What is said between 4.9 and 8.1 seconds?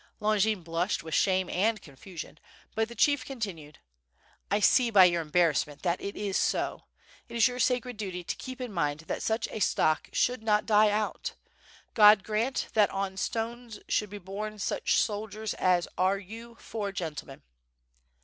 your embarrassment that it is so. It is your sacred